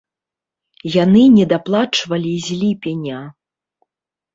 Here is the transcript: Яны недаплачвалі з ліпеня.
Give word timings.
Яны 1.03 1.21
недаплачвалі 1.37 2.35
з 2.49 2.59
ліпеня. 2.65 3.25